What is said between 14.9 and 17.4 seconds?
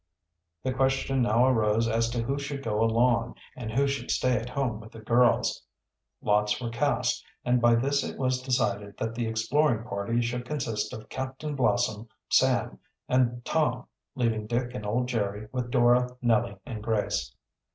Jerry with Dora, Nellie, and Grace.